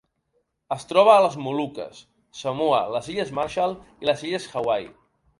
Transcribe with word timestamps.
Es 0.75 0.85
troba 0.91 1.11
a 1.17 1.19
les 1.25 1.35
Moluques, 1.47 1.99
Samoa, 2.39 2.79
les 2.95 3.09
Illes 3.15 3.33
Marshall 3.41 3.75
i 4.05 4.09
les 4.11 4.25
Illes 4.31 4.49
Hawaii. 4.63 4.89